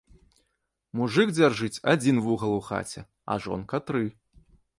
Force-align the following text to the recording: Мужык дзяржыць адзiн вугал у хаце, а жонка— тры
Мужык 1.01 1.33
дзяржыць 1.37 1.81
адзiн 1.93 2.17
вугал 2.29 2.57
у 2.61 2.65
хаце, 2.69 3.01
а 3.35 3.39
жонка— 3.45 3.75
тры 3.93 4.05